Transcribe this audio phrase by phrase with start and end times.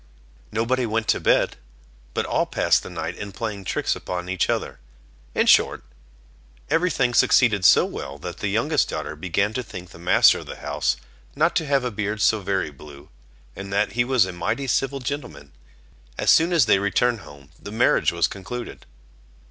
[0.51, 1.57] Nobody went to bed,
[2.15, 4.79] but all passed the night in playing tricks upon each other.
[5.35, 5.83] In short,
[6.71, 10.47] every thing succeeded so well, that the youngest daughter began to think the master of
[10.47, 10.97] the house
[11.35, 13.09] not to have a beard so very blue,
[13.55, 15.51] and that he was a mighty civil gentleman.
[16.17, 18.87] As soon as they returned home, the marriage was concluded.